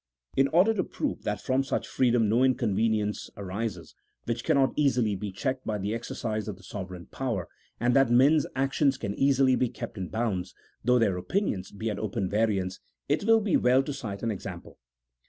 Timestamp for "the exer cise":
5.77-6.47